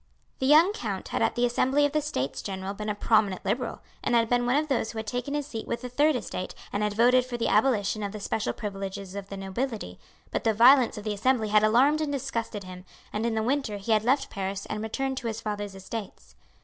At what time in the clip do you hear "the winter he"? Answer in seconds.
13.35-13.91